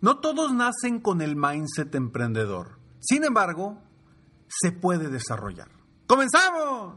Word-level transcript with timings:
No 0.00 0.18
todos 0.18 0.52
nacen 0.52 1.00
con 1.00 1.20
el 1.22 1.34
mindset 1.34 1.92
emprendedor. 1.96 2.78
Sin 3.00 3.24
embargo, 3.24 3.82
se 4.46 4.70
puede 4.70 5.08
desarrollar. 5.08 5.68
¡Comenzamos! 6.06 6.94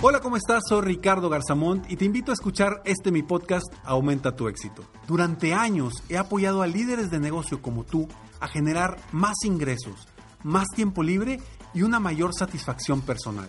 Hola, 0.00 0.18
¿cómo 0.20 0.36
estás? 0.36 0.64
Soy 0.68 0.82
Ricardo 0.82 1.28
Garzamont 1.30 1.88
y 1.88 1.96
te 1.96 2.04
invito 2.04 2.32
a 2.32 2.34
escuchar 2.34 2.82
este 2.84 3.12
mi 3.12 3.22
podcast 3.22 3.72
Aumenta 3.84 4.34
tu 4.34 4.48
éxito. 4.48 4.82
Durante 5.06 5.54
años 5.54 6.02
he 6.08 6.18
apoyado 6.18 6.62
a 6.62 6.66
líderes 6.66 7.12
de 7.12 7.20
negocio 7.20 7.62
como 7.62 7.84
tú 7.84 8.08
a 8.40 8.48
generar 8.48 8.96
más 9.12 9.36
ingresos, 9.44 10.08
más 10.42 10.66
tiempo 10.74 11.04
libre 11.04 11.40
y 11.74 11.82
una 11.82 12.00
mayor 12.00 12.34
satisfacción 12.34 13.02
personal. 13.02 13.48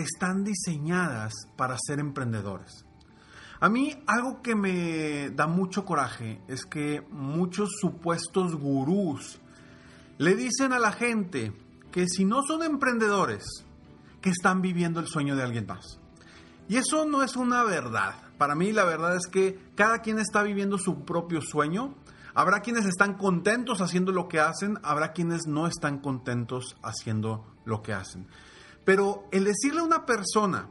están 0.00 0.44
diseñadas 0.44 1.32
para 1.56 1.76
ser 1.78 1.98
emprendedores. 2.00 2.84
A 3.60 3.68
mí 3.68 4.02
algo 4.06 4.42
que 4.42 4.54
me 4.54 5.30
da 5.30 5.46
mucho 5.46 5.84
coraje 5.84 6.42
es 6.46 6.66
que 6.66 7.02
muchos 7.10 7.70
supuestos 7.80 8.54
gurús 8.54 9.40
le 10.18 10.34
dicen 10.36 10.72
a 10.72 10.78
la 10.78 10.92
gente 10.92 11.52
que 11.90 12.06
si 12.06 12.24
no 12.24 12.42
son 12.42 12.62
emprendedores, 12.62 13.44
que 14.20 14.30
están 14.30 14.60
viviendo 14.60 15.00
el 15.00 15.06
sueño 15.06 15.36
de 15.36 15.42
alguien 15.42 15.66
más. 15.66 15.98
Y 16.68 16.76
eso 16.76 17.06
no 17.06 17.22
es 17.22 17.36
una 17.36 17.62
verdad. 17.62 18.14
Para 18.38 18.54
mí 18.54 18.72
la 18.72 18.84
verdad 18.84 19.16
es 19.16 19.26
que 19.26 19.58
cada 19.74 20.00
quien 20.00 20.18
está 20.18 20.42
viviendo 20.42 20.78
su 20.78 21.04
propio 21.04 21.40
sueño. 21.40 21.94
Habrá 22.34 22.60
quienes 22.60 22.84
están 22.84 23.14
contentos 23.14 23.80
haciendo 23.80 24.12
lo 24.12 24.28
que 24.28 24.40
hacen, 24.40 24.78
habrá 24.82 25.12
quienes 25.12 25.46
no 25.46 25.66
están 25.66 26.00
contentos 26.00 26.76
haciendo 26.82 27.46
lo 27.64 27.82
que 27.82 27.94
hacen. 27.94 28.26
Pero 28.86 29.24
el 29.32 29.44
decirle 29.44 29.80
a 29.80 29.84
una 29.84 30.06
persona 30.06 30.68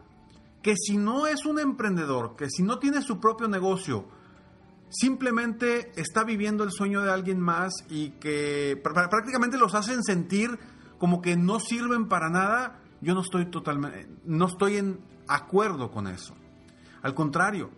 que 0.64 0.76
si 0.78 0.98
no 0.98 1.28
es 1.28 1.46
un 1.46 1.60
emprendedor, 1.60 2.36
que 2.36 2.50
si 2.50 2.64
no 2.64 2.80
tiene 2.80 3.04
su 3.04 3.20
propio 3.20 3.48
negocio, 3.48 4.08
simplemente 4.90 5.92
está 6.00 6.24
viviendo 6.24 6.64
el 6.64 6.72
sueño 6.72 7.02
de 7.02 7.12
alguien 7.12 7.40
más 7.40 7.74
y 7.90 8.12
que 8.12 8.82
prácticamente 8.82 9.58
los 9.58 9.76
hacen 9.76 10.02
sentir 10.02 10.58
como 10.98 11.22
que 11.22 11.36
no 11.36 11.60
sirven 11.60 12.08
para 12.08 12.30
nada, 12.30 12.80
yo 13.02 13.14
no 13.14 13.22
estoy 13.22 13.48
totalmente, 13.48 14.08
no 14.24 14.46
estoy 14.46 14.78
en 14.78 15.02
acuerdo 15.28 15.92
con 15.92 16.08
eso. 16.08 16.34
Al 17.02 17.14
contrario, 17.14 17.70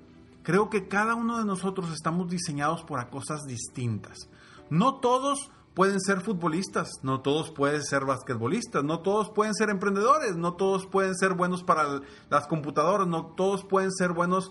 creo 0.44 0.70
que 0.70 0.88
cada 0.88 1.16
uno 1.16 1.40
de 1.40 1.46
nosotros 1.46 1.92
estamos 1.92 2.30
diseñados 2.30 2.84
para 2.84 3.10
cosas 3.10 3.46
distintas. 3.48 4.30
No 4.70 5.00
todos 5.00 5.50
pueden 5.78 6.02
ser 6.02 6.22
futbolistas, 6.22 6.90
no 7.04 7.22
todos 7.22 7.52
pueden 7.52 7.84
ser 7.84 8.04
basquetbolistas, 8.04 8.84
no 8.84 9.02
todos 9.02 9.30
pueden 9.30 9.54
ser 9.54 9.70
emprendedores, 9.70 10.36
no 10.36 10.56
todos 10.56 10.88
pueden 10.88 11.14
ser 11.14 11.36
buenos 11.36 11.62
para 11.62 12.02
las 12.32 12.48
computadoras, 12.48 13.06
no 13.06 13.28
todos 13.28 13.64
pueden 13.64 13.92
ser 13.92 14.14
buenos 14.14 14.50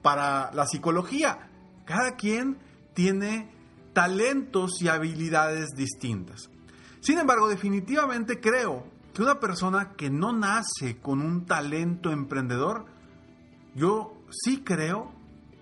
para 0.00 0.50
la 0.54 0.64
psicología. 0.64 1.50
Cada 1.84 2.16
quien 2.16 2.56
tiene 2.94 3.50
talentos 3.92 4.80
y 4.80 4.88
habilidades 4.88 5.72
distintas. 5.76 6.48
Sin 7.00 7.18
embargo, 7.18 7.50
definitivamente 7.50 8.40
creo 8.40 8.86
que 9.12 9.20
una 9.20 9.40
persona 9.40 9.92
que 9.92 10.08
no 10.08 10.32
nace 10.32 10.98
con 11.02 11.20
un 11.20 11.44
talento 11.44 12.10
emprendedor, 12.10 12.86
yo 13.74 14.14
sí 14.30 14.62
creo 14.64 15.12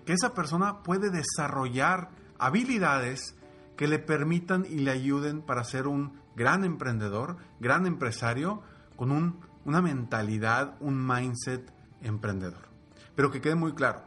que 0.05 0.13
esa 0.13 0.33
persona 0.33 0.83
puede 0.83 1.09
desarrollar 1.09 2.11
habilidades 2.39 3.35
que 3.81 3.87
le 3.87 3.97
permitan 3.97 4.63
y 4.69 4.75
le 4.75 4.91
ayuden 4.91 5.41
para 5.41 5.63
ser 5.63 5.87
un 5.87 6.21
gran 6.35 6.63
emprendedor, 6.63 7.37
gran 7.59 7.87
empresario, 7.87 8.61
con 8.95 9.41
una 9.65 9.81
mentalidad, 9.81 10.77
un 10.81 11.03
mindset 11.03 11.73
emprendedor. 12.03 12.69
Pero 13.15 13.31
que 13.31 13.41
quede 13.41 13.55
muy 13.55 13.73
claro, 13.73 14.03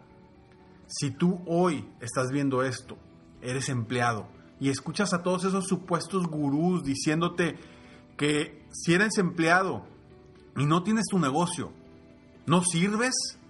si 0.87 1.11
tú 1.11 1.41
hoy 1.45 1.91
estás 2.01 2.31
viendo 2.31 2.63
esto, 2.63 2.97
eres 3.43 3.69
empleado 3.69 4.29
y 4.61 4.69
escuchas 4.69 5.13
a 5.13 5.25
todos 5.25 5.43
esos 5.45 5.67
supuestos 5.67 6.29
gurús 6.29 6.85
diciéndote 6.85 7.59
que 8.17 8.69
si 8.71 8.95
eres 8.95 9.19
empleado 9.19 9.85
y 10.57 10.67
no 10.67 10.85
tienes 10.85 11.07
tu 11.11 11.19
negocio, 11.19 11.73
no 12.47 12.63
sirves, 12.63 13.41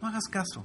no 0.00 0.06
hagas 0.06 0.28
caso. 0.30 0.64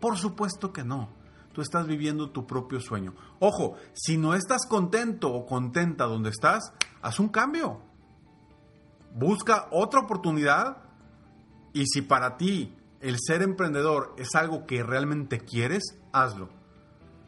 Por 0.00 0.16
supuesto 0.16 0.72
que 0.72 0.82
no 0.82 1.19
tú 1.52 1.62
estás 1.62 1.86
viviendo 1.86 2.30
tu 2.30 2.46
propio 2.46 2.80
sueño. 2.80 3.14
Ojo, 3.38 3.76
si 3.92 4.16
no 4.16 4.34
estás 4.34 4.66
contento 4.66 5.32
o 5.32 5.46
contenta 5.46 6.04
donde 6.04 6.30
estás, 6.30 6.72
haz 7.02 7.18
un 7.20 7.28
cambio. 7.28 7.80
Busca 9.14 9.68
otra 9.70 10.00
oportunidad 10.00 10.78
y 11.72 11.86
si 11.86 12.02
para 12.02 12.36
ti 12.36 12.76
el 13.00 13.16
ser 13.18 13.42
emprendedor 13.42 14.14
es 14.18 14.34
algo 14.34 14.66
que 14.66 14.82
realmente 14.82 15.40
quieres, 15.40 15.98
hazlo. 16.12 16.50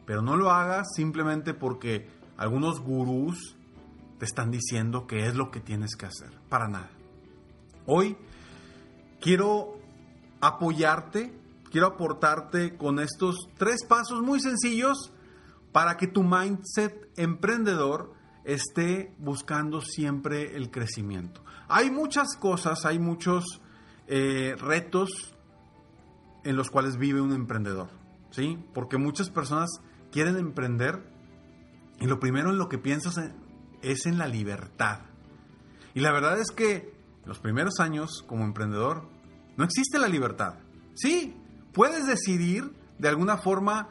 Pero 0.05 0.21
no 0.21 0.37
lo 0.37 0.51
hagas 0.51 0.87
simplemente 0.95 1.53
porque 1.53 2.09
algunos 2.37 2.79
gurús 2.81 3.55
te 4.19 4.25
están 4.25 4.51
diciendo 4.51 5.07
que 5.07 5.27
es 5.27 5.35
lo 5.35 5.51
que 5.51 5.59
tienes 5.59 5.95
que 5.95 6.05
hacer. 6.05 6.31
Para 6.49 6.67
nada. 6.67 6.89
Hoy 7.85 8.15
quiero 9.19 9.77
apoyarte 10.39 11.33
quiero 11.73 11.87
aportarte 11.87 12.77
con 12.77 12.99
estos 12.99 13.49
tres 13.57 13.83
pasos 13.89 14.21
muy 14.21 14.39
sencillos 14.39 15.11
para 15.71 15.97
que 15.97 16.05
tu 16.05 16.21
mindset 16.21 17.09
emprendedor 17.17 18.13
esté 18.45 19.11
buscando 19.17 19.81
siempre 19.81 20.55
el 20.55 20.69
crecimiento. 20.69 21.43
Hay 21.67 21.89
muchas 21.89 22.37
cosas, 22.37 22.85
hay 22.85 22.99
muchos 22.99 23.59
eh, 24.05 24.55
retos 24.59 25.35
en 26.43 26.57
los 26.57 26.69
cuales 26.69 26.97
vive 26.97 27.21
un 27.21 27.33
emprendedor, 27.33 27.89
¿sí? 28.29 28.63
Porque 28.75 28.99
muchas 28.99 29.31
personas 29.31 29.71
quieren 30.11 30.37
emprender 30.37 31.11
y 31.99 32.05
lo 32.05 32.19
primero 32.19 32.51
en 32.51 32.59
lo 32.59 32.69
que 32.69 32.77
piensas 32.77 33.15
es 33.81 34.05
en 34.05 34.19
la 34.19 34.27
libertad. 34.27 34.99
Y 35.95 36.01
la 36.01 36.11
verdad 36.11 36.39
es 36.39 36.51
que 36.51 36.93
los 37.25 37.39
primeros 37.39 37.79
años 37.79 38.23
como 38.27 38.43
emprendedor 38.43 39.09
no 39.57 39.63
existe 39.63 39.97
la 39.97 40.07
libertad. 40.07 40.59
Sí, 40.93 41.35
puedes 41.73 42.05
decidir 42.05 42.71
de 42.97 43.09
alguna 43.09 43.37
forma 43.37 43.89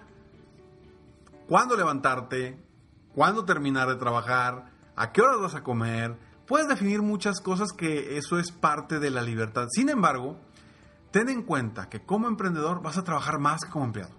cuándo 1.49 1.77
levantarte, 1.77 2.59
cuándo 3.15 3.45
terminar 3.45 3.89
de 3.89 3.97
trabajar, 3.97 4.71
a 4.97 5.13
qué 5.13 5.21
horas 5.21 5.41
vas 5.41 5.55
a 5.55 5.63
comer. 5.63 6.17
Puedes 6.47 6.69
definir 6.69 7.03
muchas 7.03 7.41
cosas 7.41 7.73
que 7.73 8.17
eso 8.17 8.39
es 8.39 8.53
parte 8.53 8.99
de 8.99 9.11
la 9.11 9.23
libertad. 9.23 9.67
Sin 9.71 9.89
embargo, 9.89 10.39
ten 11.11 11.29
en 11.29 11.43
cuenta 11.43 11.89
que 11.89 12.05
como 12.05 12.29
emprendedor 12.29 12.83
vas 12.83 12.99
a 12.99 13.05
trabajar 13.05 13.39
más 13.39 13.63
que 13.63 13.71
como 13.71 13.85
empleado. 13.87 14.15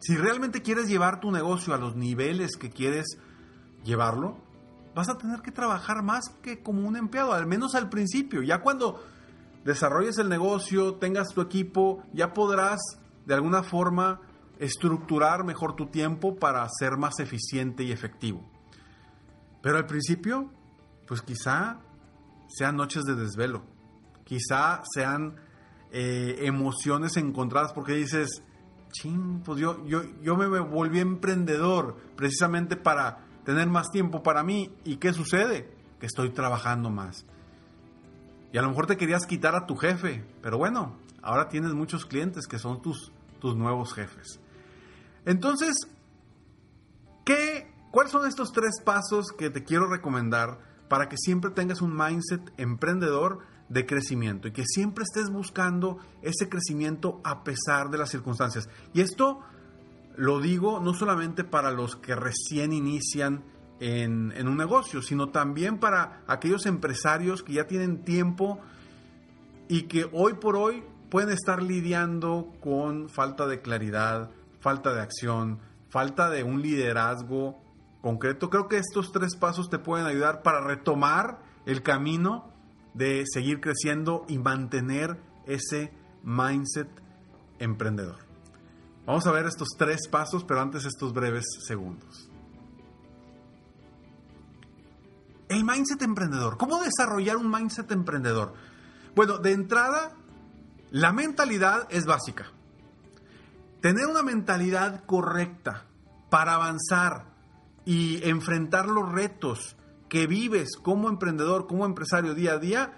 Si 0.00 0.16
realmente 0.16 0.62
quieres 0.62 0.88
llevar 0.88 1.20
tu 1.20 1.32
negocio 1.32 1.74
a 1.74 1.78
los 1.78 1.96
niveles 1.96 2.56
que 2.56 2.70
quieres 2.70 3.18
llevarlo, 3.84 4.38
vas 4.94 5.08
a 5.08 5.18
tener 5.18 5.40
que 5.42 5.50
trabajar 5.50 6.02
más 6.02 6.28
que 6.42 6.62
como 6.62 6.86
un 6.86 6.96
empleado, 6.96 7.32
al 7.32 7.46
menos 7.46 7.74
al 7.74 7.88
principio. 7.88 8.42
Ya 8.42 8.60
cuando 8.60 9.02
desarrolles 9.64 10.18
el 10.18 10.28
negocio, 10.28 10.94
tengas 10.94 11.28
tu 11.28 11.40
equipo, 11.40 12.02
ya 12.12 12.32
podrás 12.32 12.80
de 13.26 13.34
alguna 13.34 13.62
forma 13.62 14.20
estructurar 14.58 15.44
mejor 15.44 15.76
tu 15.76 15.86
tiempo 15.86 16.36
para 16.36 16.66
ser 16.78 16.96
más 16.96 17.20
eficiente 17.20 17.84
y 17.84 17.92
efectivo. 17.92 18.48
Pero 19.62 19.76
al 19.76 19.86
principio, 19.86 20.50
pues 21.06 21.22
quizá 21.22 21.80
sean 22.48 22.76
noches 22.76 23.04
de 23.04 23.14
desvelo, 23.14 23.64
quizá 24.24 24.82
sean 24.94 25.36
eh, 25.90 26.36
emociones 26.40 27.16
encontradas 27.16 27.72
porque 27.72 27.94
dices, 27.94 28.42
ching, 28.90 29.42
pues 29.44 29.60
yo, 29.60 29.84
yo, 29.86 30.02
yo 30.22 30.36
me 30.36 30.46
volví 30.60 31.00
emprendedor 31.00 31.96
precisamente 32.16 32.76
para 32.76 33.26
tener 33.44 33.68
más 33.68 33.90
tiempo 33.90 34.22
para 34.22 34.42
mí. 34.42 34.74
¿Y 34.84 34.96
qué 34.96 35.12
sucede? 35.12 35.70
Que 35.98 36.06
estoy 36.06 36.30
trabajando 36.30 36.90
más. 36.90 37.24
Y 38.52 38.58
a 38.58 38.62
lo 38.62 38.68
mejor 38.68 38.86
te 38.86 38.96
querías 38.96 39.26
quitar 39.26 39.54
a 39.54 39.66
tu 39.66 39.76
jefe, 39.76 40.24
pero 40.42 40.58
bueno, 40.58 40.96
ahora 41.22 41.48
tienes 41.48 41.74
muchos 41.74 42.06
clientes 42.06 42.46
que 42.46 42.58
son 42.58 42.80
tus, 42.80 43.12
tus 43.40 43.56
nuevos 43.56 43.92
jefes. 43.92 44.40
Entonces, 45.24 45.76
¿qué, 47.24 47.70
¿cuáles 47.90 48.12
son 48.12 48.26
estos 48.26 48.52
tres 48.52 48.80
pasos 48.82 49.32
que 49.36 49.50
te 49.50 49.64
quiero 49.64 49.86
recomendar 49.86 50.58
para 50.88 51.08
que 51.08 51.16
siempre 51.18 51.50
tengas 51.50 51.82
un 51.82 51.94
mindset 51.94 52.40
emprendedor 52.56 53.40
de 53.68 53.84
crecimiento 53.84 54.48
y 54.48 54.52
que 54.52 54.64
siempre 54.64 55.04
estés 55.04 55.30
buscando 55.30 55.98
ese 56.22 56.48
crecimiento 56.48 57.20
a 57.24 57.44
pesar 57.44 57.90
de 57.90 57.98
las 57.98 58.10
circunstancias. 58.10 58.68
Y 58.94 59.02
esto 59.02 59.40
lo 60.16 60.40
digo 60.40 60.80
no 60.80 60.94
solamente 60.94 61.44
para 61.44 61.70
los 61.70 61.96
que 61.96 62.14
recién 62.14 62.72
inician 62.72 63.44
en, 63.80 64.48
un 64.48 64.56
negocio, 64.56 65.02
sino 65.02 65.28
también 65.28 65.78
para 65.78 66.22
aquellos 66.26 66.66
empresarios 66.66 67.42
que 67.42 67.54
ya 67.54 67.66
tienen 67.66 68.04
tiempo 68.04 68.60
y 69.68 69.82
que 69.82 70.08
hoy 70.12 70.34
por 70.34 70.56
hoy 70.56 70.82
pueden 71.10 71.30
estar 71.30 71.62
lidiando 71.62 72.52
con 72.60 73.08
falta 73.08 73.46
de 73.46 73.60
claridad, 73.60 74.30
falta 74.60 74.92
de 74.92 75.00
acción, 75.00 75.60
falta 75.88 76.28
de 76.30 76.42
un 76.42 76.62
liderazgo 76.62 77.60
concreto. 78.00 78.50
Creo 78.50 78.68
que 78.68 78.78
estos 78.78 79.12
tres 79.12 79.36
pasos 79.36 79.70
te 79.70 79.78
pueden 79.78 80.06
ayudar 80.06 80.42
para 80.42 80.60
retomar 80.60 81.38
el 81.66 81.82
camino 81.82 82.52
de 82.94 83.24
seguir 83.26 83.60
creciendo 83.60 84.24
y 84.28 84.38
mantener 84.38 85.20
ese 85.46 85.92
mindset 86.22 86.88
emprendedor. 87.58 88.26
Vamos 89.06 89.26
a 89.26 89.32
ver 89.32 89.46
estos 89.46 89.68
tres 89.78 90.08
pasos, 90.08 90.44
pero 90.44 90.60
antes 90.60 90.84
estos 90.84 91.12
breves 91.12 91.44
segundos. 91.66 92.28
Mindset 95.68 96.02
emprendedor. 96.02 96.56
¿Cómo 96.56 96.82
desarrollar 96.82 97.36
un 97.36 97.50
mindset 97.50 97.90
emprendedor? 97.92 98.54
Bueno, 99.14 99.38
de 99.38 99.52
entrada, 99.52 100.12
la 100.90 101.12
mentalidad 101.12 101.86
es 101.90 102.06
básica. 102.06 102.46
Tener 103.80 104.06
una 104.06 104.22
mentalidad 104.22 105.04
correcta 105.04 105.84
para 106.30 106.54
avanzar 106.54 107.26
y 107.84 108.26
enfrentar 108.28 108.86
los 108.86 109.10
retos 109.12 109.76
que 110.08 110.26
vives 110.26 110.76
como 110.76 111.08
emprendedor, 111.08 111.66
como 111.66 111.84
empresario 111.84 112.34
día 112.34 112.52
a 112.52 112.58
día, 112.58 112.92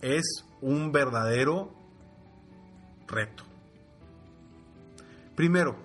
es 0.00 0.44
un 0.60 0.92
verdadero 0.92 1.74
reto. 3.06 3.44
Primero, 5.34 5.76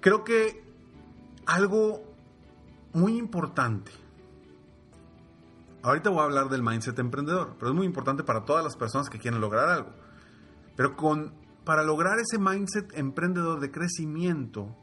creo 0.00 0.24
que 0.24 0.62
algo 1.46 2.02
muy 2.92 3.16
importante, 3.16 3.92
ahorita 5.82 6.10
voy 6.10 6.20
a 6.20 6.24
hablar 6.24 6.48
del 6.48 6.62
mindset 6.62 6.98
emprendedor, 6.98 7.56
pero 7.58 7.70
es 7.70 7.76
muy 7.76 7.86
importante 7.86 8.24
para 8.24 8.44
todas 8.44 8.64
las 8.64 8.76
personas 8.76 9.08
que 9.08 9.18
quieren 9.18 9.40
lograr 9.40 9.68
algo. 9.68 9.90
Pero 10.76 10.96
con, 10.96 11.34
para 11.64 11.82
lograr 11.82 12.18
ese 12.18 12.38
mindset 12.38 12.96
emprendedor 12.96 13.60
de 13.60 13.70
crecimiento, 13.70 14.76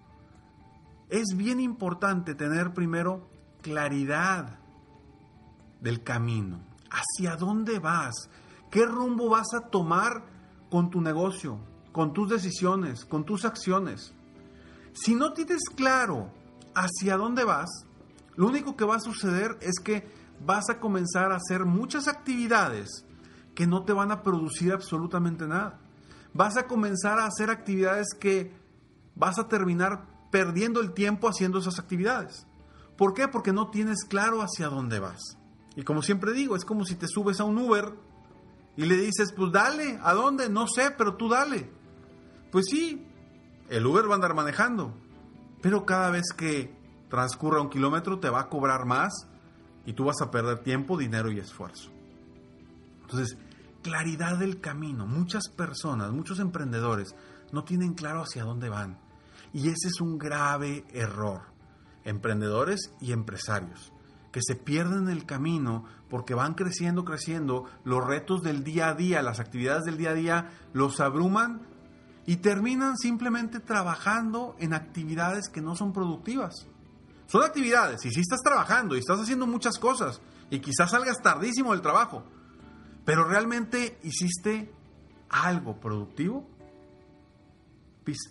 es 1.10 1.36
bien 1.36 1.60
importante 1.60 2.36
tener 2.36 2.74
primero 2.74 3.28
claridad 3.62 4.60
del 5.82 6.04
camino. 6.04 6.62
¿Hacia 6.92 7.36
dónde 7.36 7.80
vas? 7.80 8.30
¿Qué 8.70 8.86
rumbo 8.86 9.30
vas 9.30 9.54
a 9.54 9.70
tomar 9.70 10.26
con 10.70 10.90
tu 10.90 11.02
negocio, 11.02 11.60
con 11.92 12.14
tus 12.14 12.30
decisiones, 12.30 13.06
con 13.06 13.26
tus 13.26 13.46
acciones? 13.46 14.14
Si 14.94 15.16
no 15.16 15.34
tienes 15.34 15.62
claro 15.76 16.32
hacia 16.76 17.18
dónde 17.18 17.44
vas, 17.44 17.70
lo 18.36 18.48
único 18.48 18.76
que 18.76 18.86
va 18.86 18.96
a 18.96 19.00
suceder 19.00 19.58
es 19.62 19.80
que 19.84 20.19
vas 20.46 20.70
a 20.70 20.80
comenzar 20.80 21.32
a 21.32 21.38
hacer 21.38 21.66
muchas 21.66 22.08
actividades 22.08 23.06
que 23.56 23.68
no 23.68 23.84
te 23.84 23.94
van 23.94 24.12
a 24.12 24.24
producir 24.24 24.72
absolutamente 24.72 25.48
nada. 25.48 25.80
Vas 26.34 26.58
a 26.58 26.68
comenzar 26.68 27.20
a 27.20 27.26
hacer 27.26 27.50
actividades 27.50 28.08
que 28.20 28.54
vas 29.16 29.40
a 29.40 29.48
terminar 29.48 30.08
perdiendo 30.32 30.80
el 30.80 30.94
tiempo 30.94 31.28
haciendo 31.28 31.60
esas 31.60 31.80
actividades. 31.80 32.48
¿Por 32.98 33.14
qué? 33.14 33.28
Porque 33.28 33.54
no 33.54 33.70
tienes 33.70 34.06
claro 34.06 34.42
hacia 34.42 34.68
dónde 34.68 35.00
vas. 35.00 35.38
Y 35.76 35.84
como 35.84 36.02
siempre 36.02 36.34
digo, 36.34 36.56
es 36.56 36.66
como 36.66 36.86
si 36.86 36.96
te 36.96 37.08
subes 37.08 37.40
a 37.40 37.46
un 37.46 37.58
Uber 37.58 37.94
y 38.76 38.86
le 38.86 38.98
dices, 38.98 39.34
pues 39.34 39.52
dale, 39.52 40.00
¿a 40.04 40.14
dónde? 40.14 40.50
No 40.50 40.68
sé, 40.68 40.92
pero 40.98 41.16
tú 41.16 41.30
dale. 41.30 41.70
Pues 42.52 42.66
sí, 42.70 43.06
el 43.70 43.86
Uber 43.86 44.08
va 44.08 44.14
a 44.14 44.16
andar 44.16 44.34
manejando, 44.34 44.94
pero 45.62 45.86
cada 45.86 46.10
vez 46.10 46.34
que 46.36 46.78
transcurra 47.10 47.62
un 47.62 47.70
kilómetro 47.70 48.20
te 48.20 48.30
va 48.30 48.42
a 48.42 48.50
cobrar 48.50 48.86
más 48.86 49.28
y 49.86 49.94
tú 49.94 50.06
vas 50.06 50.22
a 50.22 50.32
perder 50.32 50.60
tiempo, 50.60 50.98
dinero 50.98 51.32
y 51.32 51.40
esfuerzo. 51.40 51.90
Entonces, 53.02 53.38
claridad 53.82 54.38
del 54.38 54.60
camino. 54.60 55.08
Muchas 55.08 55.50
personas, 55.50 56.12
muchos 56.12 56.40
emprendedores 56.40 57.16
no 57.52 57.64
tienen 57.64 57.94
claro 57.94 58.22
hacia 58.22 58.44
dónde 58.44 58.70
van. 58.70 59.00
Y 59.54 59.70
ese 59.70 59.88
es 59.88 60.00
un 60.02 60.18
grave 60.18 60.86
error 60.94 61.50
emprendedores 62.04 62.94
y 63.00 63.12
empresarios, 63.12 63.94
que 64.32 64.42
se 64.42 64.56
pierden 64.56 65.10
el 65.10 65.26
camino 65.26 65.86
porque 66.10 66.34
van 66.34 66.54
creciendo, 66.54 67.06
creciendo, 67.06 67.66
los 67.84 68.04
retos 68.06 68.42
del 68.42 68.64
día 68.64 68.90
a 68.90 68.96
día, 68.96 69.22
las 69.22 69.40
actividades 69.40 69.84
del 69.84 69.98
día 69.98 70.12
a 70.12 70.16
día 70.16 70.50
los 70.74 71.00
abruman 71.00 71.62
y 72.26 72.38
terminan 72.38 72.98
simplemente 72.98 73.60
trabajando 73.60 74.56
en 74.60 74.74
actividades 74.74 75.50
que 75.50 75.62
no 75.62 75.76
son 75.76 75.94
productivas. 75.94 76.68
Son 77.30 77.44
actividades, 77.44 78.06
y 78.06 78.12
si 78.12 78.20
estás 78.20 78.42
trabajando 78.42 78.96
y 78.96 79.00
estás 79.00 79.20
haciendo 79.20 79.48
muchas 79.48 79.78
cosas, 79.78 80.20
y 80.50 80.60
quizás 80.60 80.92
salgas 80.92 81.22
tardísimo 81.22 81.72
del 81.72 81.82
trabajo, 81.82 82.26
pero 83.06 83.24
realmente 83.24 84.00
hiciste 84.04 84.74
algo 85.30 85.80
productivo, 85.80 86.50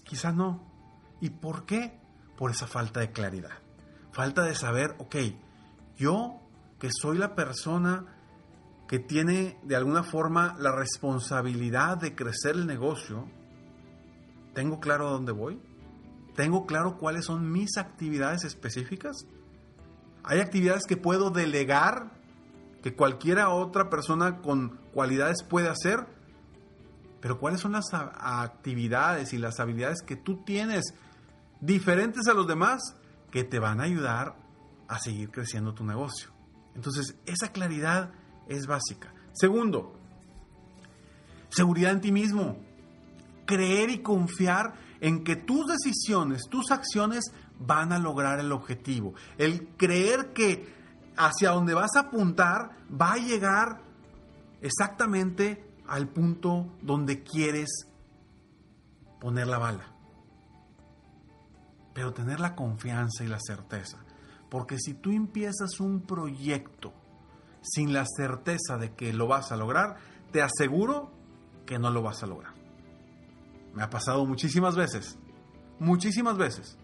quizás 0.05 0.35
no. 0.35 0.69
¿Y 1.21 1.31
por 1.31 1.65
qué? 1.65 1.99
Por 2.37 2.51
esa 2.51 2.67
falta 2.67 3.01
de 3.01 3.13
claridad 3.13 3.59
falta 4.19 4.43
de 4.43 4.57
saber, 4.57 4.97
ok, 4.99 5.15
yo 5.97 6.41
que 6.81 6.89
soy 6.91 7.19
la 7.19 7.37
persona 7.37 8.05
que 8.89 8.99
tiene 8.99 9.61
de 9.63 9.77
alguna 9.77 10.03
forma 10.03 10.57
la 10.59 10.73
responsabilidad 10.73 11.99
de 11.99 12.17
crecer 12.17 12.57
el 12.57 12.67
negocio, 12.67 13.29
¿tengo 14.55 14.81
claro 14.81 15.09
dónde 15.11 15.31
voy? 15.31 15.61
¿Tengo 16.39 16.67
claro 16.67 16.99
cuáles 16.99 17.25
son 17.25 17.51
mis 17.51 17.79
actividades 17.79 18.45
específicas? 18.45 19.27
¿Hay 20.23 20.39
actividades 20.39 20.85
que 20.87 20.97
puedo 20.97 21.31
delegar 21.31 22.13
que 22.81 22.95
cualquiera 22.95 23.49
otra 23.49 23.91
persona 23.91 24.37
con 24.41 24.79
cualidades 24.95 25.43
puede 25.43 25.69
hacer? 25.69 26.07
Pero 27.21 27.41
¿cuáles 27.41 27.61
son 27.61 27.73
las 27.73 27.87
actividades 27.93 29.33
y 29.33 29.39
las 29.39 29.59
habilidades 29.59 30.01
que 30.01 30.15
tú 30.15 30.45
tienes 30.45 30.95
diferentes 31.61 32.29
a 32.29 32.35
los 32.35 32.47
demás 32.47 32.95
que 33.33 33.43
te 33.43 33.59
van 33.59 33.81
a 33.81 33.83
ayudar 33.83 34.37
a 34.87 35.01
seguir 35.01 35.33
creciendo 35.33 35.75
tu 35.75 35.85
negocio. 35.85 36.31
Entonces, 36.77 37.17
esa 37.27 37.51
claridad 37.51 38.13
es 38.47 38.69
básica. 38.69 39.13
Segundo, 39.33 39.99
seguridad 41.49 41.91
en 41.91 42.01
ti 42.01 42.13
mismo. 42.13 42.59
Creer 43.45 43.91
y 43.91 44.03
confiar 44.03 44.87
en 45.01 45.25
que 45.25 45.37
tus 45.37 45.67
decisiones, 45.67 46.45
tus 46.49 46.71
acciones 46.71 47.33
van 47.59 47.93
a 47.93 47.99
lograr 47.99 48.41
el 48.41 48.53
objetivo. 48.53 49.15
El 49.37 49.69
creer 49.77 50.33
que 50.33 50.75
hacia 51.17 51.51
donde 51.51 51.75
vas 51.75 51.97
a 51.97 52.01
apuntar 52.01 52.71
va 52.91 53.13
a 53.13 53.19
llegar 53.19 53.83
exactamente 54.61 55.65
al 55.87 56.09
punto 56.09 56.77
donde 56.83 57.23
quieres 57.23 57.87
poner 59.21 59.47
la 59.47 59.59
bala 59.59 59.99
pero 61.99 62.13
tener 62.13 62.39
la 62.39 62.55
confianza 62.55 63.25
y 63.25 63.27
la 63.27 63.41
certeza. 63.41 63.99
Porque 64.49 64.79
si 64.79 64.95
tú 64.95 65.11
empiezas 65.11 65.81
un 65.81 66.03
proyecto 66.03 66.93
sin 67.61 67.93
la 67.93 68.05
certeza 68.07 68.77
de 68.79 68.95
que 68.95 69.13
lo 69.13 69.27
vas 69.27 69.51
a 69.51 69.57
lograr, 69.57 69.97
te 70.31 70.41
aseguro 70.41 71.11
que 71.67 71.81
no 71.81 71.91
lo 71.91 72.01
vas 72.01 72.23
a 72.23 72.29
lograr. 72.29 72.58
Me 73.75 73.83
ha 73.83 73.91
pasado 73.91 74.25
muchísimas 74.27 74.77
veces, 74.77 75.19
muchísimas 75.79 76.37
veces, 76.37 76.79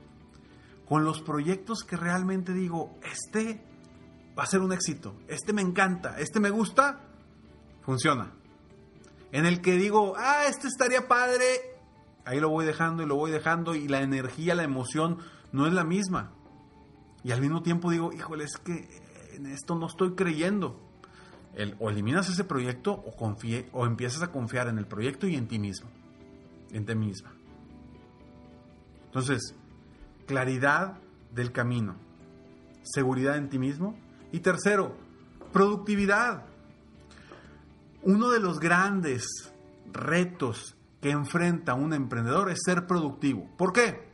con 0.87 1.05
los 1.05 1.21
proyectos 1.21 1.83
que 1.83 1.97
realmente 1.97 2.53
digo, 2.53 2.95
este 3.03 3.65
va 4.39 4.45
a 4.45 4.47
ser 4.47 4.61
un 4.61 4.73
éxito, 4.73 5.15
este 5.29 5.53
me 5.53 5.63
encanta, 5.63 6.19
este 6.19 6.41
me 6.41 6.51
gusta, 6.51 7.01
funciona. 7.83 8.33
En 9.33 9.47
el 9.47 9.61
que 9.61 9.77
digo, 9.77 10.15
ah, 10.17 10.45
este 10.49 10.69
estaría 10.69 11.09
padre, 11.09 11.47
ahí 12.25 12.41
lo 12.41 12.51
voy 12.51 12.65
dejando 12.65 13.03
y 13.03 13.07
lo 13.07 13.17
voy 13.17 13.31
dejando 13.31 13.75
y 13.75 13.89
la 13.89 14.01
energía, 14.01 14.55
la 14.55 14.63
emoción 14.63 15.19
no 15.53 15.67
es 15.67 15.73
la 15.73 15.85
misma. 15.85 16.33
Y 17.23 17.33
al 17.33 17.41
mismo 17.41 17.63
tiempo 17.63 17.91
digo, 17.91 18.13
híjole, 18.13 18.45
es 18.45 18.59
que 18.59 19.03
en 19.35 19.47
esto 19.47 19.75
no 19.75 19.87
estoy 19.87 20.15
creyendo. 20.15 20.81
El, 21.55 21.77
o 21.79 21.89
eliminas 21.89 22.29
ese 22.29 22.45
proyecto 22.45 22.93
o, 22.93 23.17
confíe, 23.17 23.69
o 23.73 23.87
empiezas 23.87 24.23
a 24.23 24.33
confiar 24.33 24.69
en 24.69 24.79
el 24.79 24.87
proyecto 24.87 25.29
y 25.29 25.37
en 25.37 25.47
ti 25.47 25.61
mismo, 25.61 25.89
en 26.75 26.85
ti 26.85 26.95
misma. 26.95 27.33
Entonces, 29.07 29.55
claridad 30.27 30.99
del 31.33 31.53
camino, 31.53 31.95
seguridad 32.83 33.37
en 33.37 33.49
ti 33.49 33.59
mismo. 33.59 33.97
Y 34.33 34.41
tercero, 34.41 34.97
productividad. 35.53 36.45
Uno 38.03 38.31
de 38.31 38.41
los 38.41 38.59
grandes 38.59 39.25
retos 39.93 40.77
que 41.01 41.11
enfrenta 41.11 41.75
un 41.75 41.93
emprendedor 41.93 42.51
es 42.51 42.59
ser 42.65 42.87
productivo. 42.87 43.49
¿Por 43.57 43.73
qué? 43.73 44.09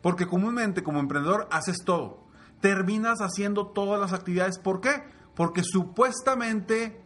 Porque 0.00 0.26
comúnmente 0.26 0.82
como 0.82 1.00
emprendedor 1.00 1.48
haces 1.50 1.78
todo. 1.84 2.24
Terminas 2.60 3.18
haciendo 3.18 3.66
todas 3.66 4.00
las 4.00 4.12
actividades. 4.12 4.58
¿Por 4.58 4.80
qué? 4.80 5.02
Porque 5.34 5.62
supuestamente 5.64 7.02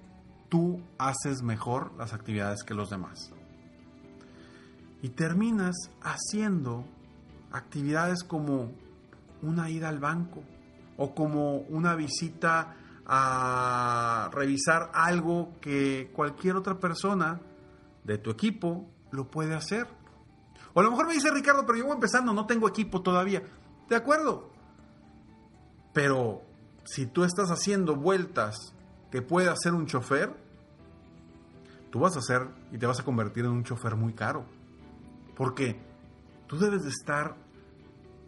tú 0.48 0.82
haces 0.98 1.42
mejor 1.42 1.92
las 1.96 2.12
actividades 2.12 2.62
que 2.62 2.74
los 2.74 2.90
demás. 2.90 3.32
Y 5.02 5.10
terminas 5.10 5.76
haciendo 6.02 6.84
actividades 7.52 8.24
como 8.24 8.72
una 9.42 9.70
ida 9.70 9.88
al 9.88 9.98
banco 9.98 10.42
o 10.96 11.14
como 11.14 11.58
una 11.58 11.94
visita 11.94 12.74
a 13.06 14.30
revisar 14.32 14.90
algo 14.92 15.54
que 15.60 16.10
cualquier 16.12 16.56
otra 16.56 16.78
persona 16.78 17.40
de 18.04 18.18
tu 18.18 18.30
equipo 18.30 18.86
lo 19.10 19.30
puede 19.30 19.54
hacer. 19.54 19.86
O 20.74 20.80
a 20.80 20.82
lo 20.82 20.90
mejor 20.90 21.06
me 21.06 21.14
dice 21.14 21.30
Ricardo, 21.30 21.64
pero 21.64 21.78
yo 21.78 21.86
voy 21.86 21.94
empezando, 21.94 22.32
no 22.32 22.46
tengo 22.46 22.68
equipo 22.68 23.00
todavía. 23.00 23.42
De 23.88 23.96
acuerdo. 23.96 24.50
Pero 25.94 26.42
si 26.84 27.06
tú 27.06 27.24
estás 27.24 27.50
haciendo 27.50 27.96
vueltas 27.96 28.74
que 29.10 29.22
puede 29.22 29.48
hacer 29.48 29.72
un 29.72 29.86
chofer, 29.86 30.34
tú 31.90 32.00
vas 32.00 32.16
a 32.16 32.18
hacer 32.18 32.48
y 32.72 32.78
te 32.78 32.86
vas 32.86 33.00
a 33.00 33.04
convertir 33.04 33.44
en 33.44 33.52
un 33.52 33.64
chofer 33.64 33.96
muy 33.96 34.12
caro. 34.12 34.44
Porque 35.38 35.80
tú 36.48 36.58
debes 36.58 36.82
de 36.82 36.90
estar 36.90 37.36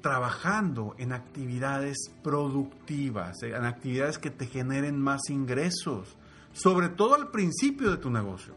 trabajando 0.00 0.94
en 0.96 1.12
actividades 1.12 1.98
productivas, 2.22 3.42
eh, 3.42 3.48
en 3.48 3.64
actividades 3.64 4.16
que 4.16 4.30
te 4.30 4.46
generen 4.46 5.00
más 5.00 5.28
ingresos, 5.28 6.16
sobre 6.52 6.88
todo 6.88 7.16
al 7.16 7.32
principio 7.32 7.90
de 7.90 7.96
tu 7.96 8.10
negocio. 8.10 8.54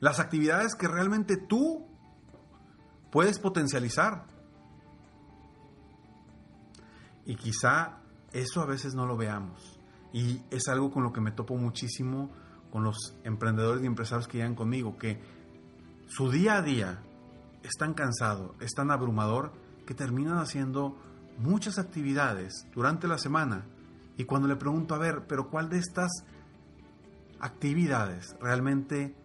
Las 0.00 0.18
actividades 0.18 0.74
que 0.74 0.88
realmente 0.88 1.36
tú 1.36 1.86
puedes 3.12 3.38
potencializar. 3.38 4.24
Y 7.26 7.36
quizá 7.36 7.98
eso 8.32 8.62
a 8.62 8.66
veces 8.66 8.94
no 8.94 9.04
lo 9.04 9.18
veamos. 9.18 9.78
Y 10.14 10.40
es 10.50 10.68
algo 10.68 10.90
con 10.90 11.02
lo 11.02 11.12
que 11.12 11.20
me 11.20 11.32
topo 11.32 11.54
muchísimo 11.54 12.30
con 12.72 12.82
los 12.82 13.14
emprendedores 13.24 13.82
y 13.82 13.86
empresarios 13.86 14.26
que 14.26 14.38
llegan 14.38 14.54
conmigo, 14.54 14.96
que 14.96 15.37
su 16.08 16.30
día 16.30 16.56
a 16.56 16.62
día 16.62 17.02
es 17.62 17.72
tan 17.78 17.94
cansado, 17.94 18.54
es 18.60 18.72
tan 18.72 18.90
abrumador, 18.90 19.52
que 19.86 19.94
terminan 19.94 20.38
haciendo 20.38 20.96
muchas 21.38 21.78
actividades 21.78 22.66
durante 22.74 23.08
la 23.08 23.18
semana. 23.18 23.66
Y 24.16 24.24
cuando 24.24 24.48
le 24.48 24.56
pregunto, 24.56 24.94
a 24.94 24.98
ver, 24.98 25.26
pero 25.26 25.48
¿cuál 25.48 25.68
de 25.68 25.78
estas 25.78 26.10
actividades 27.40 28.36
realmente 28.40 29.16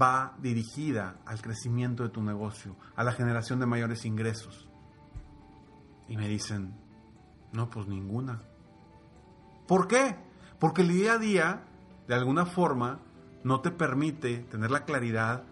va 0.00 0.36
dirigida 0.40 1.20
al 1.26 1.40
crecimiento 1.40 2.02
de 2.02 2.10
tu 2.10 2.22
negocio, 2.22 2.76
a 2.94 3.02
la 3.02 3.12
generación 3.12 3.58
de 3.60 3.66
mayores 3.66 4.04
ingresos? 4.04 4.68
Y 6.06 6.16
me 6.16 6.28
dicen, 6.28 6.74
no, 7.52 7.70
pues 7.70 7.86
ninguna. 7.88 8.42
¿Por 9.66 9.88
qué? 9.88 10.16
Porque 10.58 10.82
el 10.82 10.88
día 10.88 11.14
a 11.14 11.18
día, 11.18 11.64
de 12.06 12.14
alguna 12.14 12.46
forma, 12.46 13.00
no 13.42 13.60
te 13.60 13.70
permite 13.70 14.38
tener 14.50 14.70
la 14.70 14.84
claridad 14.84 15.44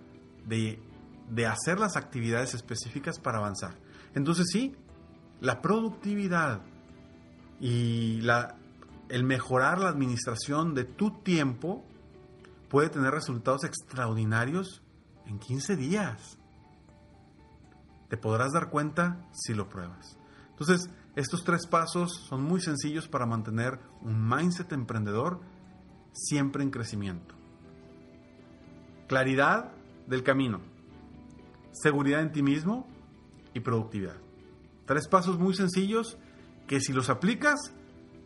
de, 0.49 0.81
de 1.31 1.47
hacer 1.47 1.79
las 1.79 1.97
actividades 1.97 2.55
específicas 2.55 3.19
para 3.19 3.39
avanzar. 3.39 3.75
Entonces 4.15 4.47
sí, 4.51 4.75
la 5.41 5.61
productividad 5.61 6.63
y 7.61 8.21
la, 8.23 8.57
el 9.09 9.25
mejorar 9.25 9.79
la 9.79 9.89
administración 9.89 10.75
de 10.75 10.85
tu 10.85 11.11
tiempo 11.23 11.85
puede 12.69 12.89
tener 12.89 13.13
resultados 13.13 13.65
extraordinarios 13.65 14.83
en 15.27 15.39
15 15.39 15.77
días. 15.77 16.39
Te 18.09 18.17
podrás 18.17 18.53
dar 18.53 18.71
cuenta 18.71 19.27
si 19.33 19.55
lo 19.55 19.69
pruebas. 19.69 20.17
Entonces, 20.51 20.91
estos 21.15 21.45
tres 21.45 21.67
pasos 21.67 22.13
son 22.29 22.43
muy 22.43 22.61
sencillos 22.61 23.09
para 23.09 23.27
mantener 23.27 23.79
un 24.03 24.29
mindset 24.29 24.73
emprendedor 24.73 25.41
siempre 26.13 26.63
en 26.63 26.71
crecimiento. 26.71 27.35
Claridad 29.09 29.73
del 30.09 30.23
camino, 30.23 30.61
seguridad 31.73 32.23
en 32.23 32.33
ti 32.33 32.43
mismo 32.43 32.89
y 33.55 33.61
productividad. 33.61 34.17
Tres 34.87 35.07
pasos 35.07 35.39
muy 35.39 35.55
sencillos 35.55 36.19
que 36.67 36.81
si 36.81 36.93
los 36.93 37.11
aplicas, 37.11 37.73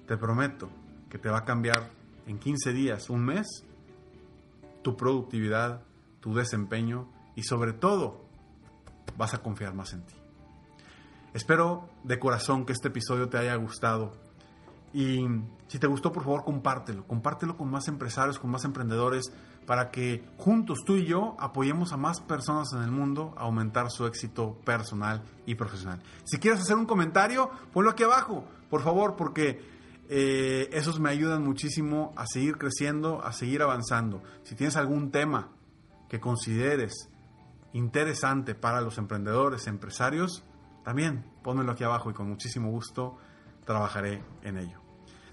te 0.06 0.16
prometo 0.16 0.70
que 1.10 1.18
te 1.18 1.28
va 1.28 1.38
a 1.38 1.44
cambiar 1.44 1.90
en 2.26 2.38
15 2.38 2.72
días, 2.72 3.10
un 3.10 3.24
mes, 3.24 3.46
tu 4.82 4.96
productividad, 4.96 5.82
tu 6.20 6.34
desempeño 6.34 7.08
y 7.34 7.42
sobre 7.42 7.72
todo 7.72 8.24
vas 9.16 9.34
a 9.34 9.42
confiar 9.42 9.74
más 9.74 9.92
en 9.92 10.02
ti. 10.04 10.14
Espero 11.34 11.88
de 12.04 12.18
corazón 12.18 12.66
que 12.66 12.72
este 12.72 12.88
episodio 12.88 13.28
te 13.28 13.38
haya 13.38 13.54
gustado. 13.56 14.12
Y 14.92 15.24
si 15.68 15.78
te 15.78 15.86
gustó, 15.86 16.12
por 16.12 16.24
favor, 16.24 16.44
compártelo. 16.44 17.06
Compártelo 17.06 17.56
con 17.56 17.70
más 17.70 17.88
empresarios, 17.88 18.38
con 18.38 18.50
más 18.50 18.64
emprendedores, 18.64 19.32
para 19.66 19.90
que 19.90 20.24
juntos 20.36 20.80
tú 20.84 20.96
y 20.96 21.06
yo 21.06 21.36
apoyemos 21.38 21.92
a 21.92 21.96
más 21.96 22.20
personas 22.20 22.72
en 22.72 22.82
el 22.82 22.90
mundo 22.90 23.34
a 23.36 23.42
aumentar 23.42 23.90
su 23.90 24.06
éxito 24.06 24.54
personal 24.64 25.22
y 25.46 25.54
profesional. 25.54 26.02
Si 26.24 26.38
quieres 26.38 26.60
hacer 26.60 26.76
un 26.76 26.86
comentario, 26.86 27.50
ponlo 27.72 27.90
aquí 27.90 28.02
abajo, 28.02 28.44
por 28.68 28.82
favor, 28.82 29.16
porque 29.16 29.60
eh, 30.08 30.68
esos 30.72 31.00
me 31.00 31.10
ayudan 31.10 31.44
muchísimo 31.44 32.12
a 32.16 32.26
seguir 32.26 32.58
creciendo, 32.58 33.24
a 33.24 33.32
seguir 33.32 33.62
avanzando. 33.62 34.22
Si 34.42 34.54
tienes 34.54 34.76
algún 34.76 35.10
tema 35.10 35.50
que 36.08 36.20
consideres 36.20 37.08
interesante 37.72 38.54
para 38.54 38.80
los 38.80 38.98
emprendedores, 38.98 39.66
empresarios, 39.66 40.44
también 40.84 41.24
pónmelo 41.42 41.72
aquí 41.72 41.84
abajo 41.84 42.10
y 42.10 42.14
con 42.14 42.28
muchísimo 42.28 42.70
gusto 42.70 43.16
trabajaré 43.64 44.22
en 44.42 44.58
ello. 44.58 44.81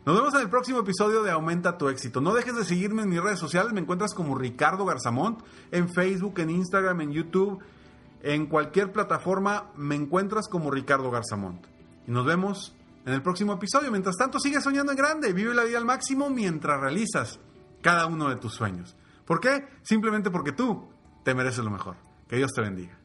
Nos 0.10 0.18
vemos 0.18 0.34
en 0.34 0.42
el 0.42 0.50
próximo 0.50 0.80
episodio 0.80 1.22
de 1.22 1.30
Aumenta 1.30 1.78
tu 1.78 1.88
éxito. 1.88 2.20
No 2.20 2.34
dejes 2.34 2.56
de 2.56 2.66
seguirme 2.66 3.04
en 3.04 3.10
mis 3.10 3.22
redes 3.22 3.38
sociales, 3.38 3.74
me 3.74 3.82
encuentras 3.82 4.16
como 4.16 4.36
Ricardo 4.36 4.84
Garzamont, 4.84 5.40
en 5.70 5.88
Facebook, 5.88 6.40
en 6.40 6.50
Instagram, 6.50 7.02
en 7.02 7.12
YouTube, 7.12 7.60
en 8.24 8.48
cualquier 8.48 8.92
plataforma 8.92 9.70
me 9.76 9.94
encuentras 9.94 10.48
como 10.48 10.72
Ricardo 10.72 11.12
Garzamont. 11.12 11.64
Y 12.08 12.12
nos 12.12 12.26
vemos 12.26 12.76
en 13.06 13.14
el 13.14 13.22
próximo 13.22 13.54
episodio. 13.54 13.92
Mientras 13.92 14.18
tanto, 14.18 14.40
sigue 14.40 14.60
soñando 14.62 14.92
en 14.94 14.98
grande, 14.98 15.32
vive 15.32 15.54
la 15.54 15.64
vida 15.64 15.78
al 15.78 15.86
máximo 15.86 16.32
mientras 16.32 16.82
realizas 16.82 17.40
cada 17.84 18.08
uno 18.08 18.30
de 18.30 18.38
tus 18.38 18.56
sueños. 18.56 18.98
¿Por 19.28 19.40
qué? 19.40 19.68
Simplemente 19.84 20.32
porque 20.32 20.54
tú 20.54 20.90
te 21.24 21.36
mereces 21.36 21.64
lo 21.64 21.70
mejor. 21.70 21.98
Que 22.28 22.38
Dios 22.38 22.52
te 22.56 22.62
bendiga. 22.62 22.99